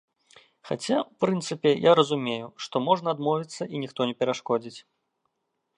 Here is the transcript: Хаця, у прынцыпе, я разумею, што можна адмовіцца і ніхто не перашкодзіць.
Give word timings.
Хаця, 0.69 0.97
у 1.09 1.25
прынцыпе, 1.25 1.71
я 1.89 1.93
разумею, 1.99 2.47
што 2.67 2.75
можна 2.87 3.07
адмовіцца 3.17 3.63
і 3.75 3.87
ніхто 3.87 4.01
не 4.13 4.19
перашкодзіць. 4.23 4.77